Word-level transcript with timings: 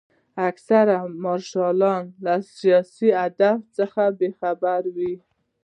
اکثره 0.49 0.95
یې 0.99 1.05
د 1.11 1.15
مارش 1.23 1.51
له 2.25 2.33
سیاسي 2.57 3.09
هدف 3.21 3.59
څخه 3.77 4.01
بې 4.17 4.29
خبره 4.39 4.89
وو. 4.95 5.13